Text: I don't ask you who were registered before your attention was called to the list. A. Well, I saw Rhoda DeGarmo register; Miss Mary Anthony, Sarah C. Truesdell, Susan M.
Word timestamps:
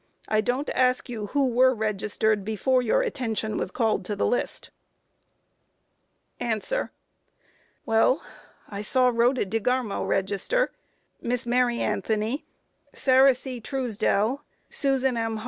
I 0.27 0.41
don't 0.41 0.71
ask 0.71 1.09
you 1.09 1.27
who 1.27 1.45
were 1.47 1.75
registered 1.75 2.43
before 2.43 2.81
your 2.81 3.03
attention 3.03 3.55
was 3.57 3.69
called 3.69 4.03
to 4.05 4.15
the 4.15 4.25
list. 4.25 4.71
A. 6.41 6.59
Well, 7.85 8.23
I 8.67 8.81
saw 8.81 9.09
Rhoda 9.13 9.45
DeGarmo 9.45 10.07
register; 10.07 10.71
Miss 11.21 11.45
Mary 11.45 11.81
Anthony, 11.81 12.45
Sarah 12.93 13.35
C. 13.35 13.61
Truesdell, 13.61 14.41
Susan 14.71 15.15
M. 15.17 15.39